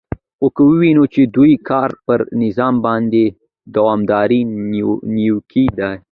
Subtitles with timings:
[0.37, 3.23] خو که ووینو چې د دوی کار پر نظام باندې
[3.75, 4.41] دوامدارې
[5.17, 5.91] نیوکې دي